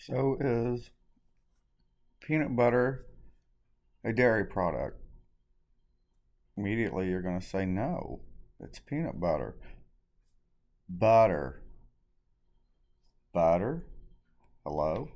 [0.00, 0.90] So is
[2.22, 3.04] peanut butter
[4.02, 4.96] a dairy product?
[6.56, 8.20] Immediately you're going to say no,
[8.58, 9.56] it's peanut butter.
[10.88, 11.62] Butter.
[13.34, 13.84] Butter?
[14.64, 15.10] Hello?